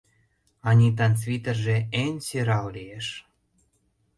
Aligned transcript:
—Анитан 0.69 1.13
свитерже 1.21 1.77
эн 2.01 2.15
сӧрал 2.27 2.67
лиеш. 2.75 3.07